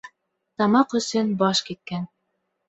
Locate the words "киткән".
1.69-2.09